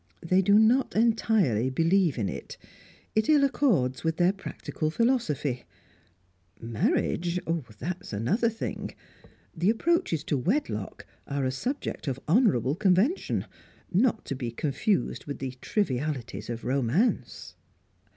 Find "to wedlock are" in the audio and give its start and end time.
10.23-11.45